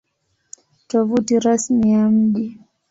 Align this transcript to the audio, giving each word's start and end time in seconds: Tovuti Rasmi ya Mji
Tovuti 0.87 1.37
Rasmi 1.43 1.91
ya 1.91 2.09
Mji 2.09 2.57